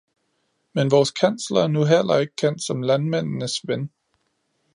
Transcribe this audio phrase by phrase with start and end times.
[0.73, 3.89] Men vores kansler er nu heller ikke kendt som landmændenes ven!